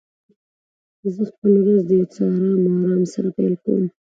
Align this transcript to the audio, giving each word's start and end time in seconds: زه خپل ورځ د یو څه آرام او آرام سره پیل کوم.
زه 1.13 1.21
خپل 1.31 1.51
ورځ 1.59 1.79
د 1.87 1.89
یو 1.99 2.07
څه 2.13 2.21
آرام 2.35 2.61
او 2.67 2.75
آرام 2.83 3.03
سره 3.13 3.29
پیل 3.37 3.53
کوم. 3.63 3.83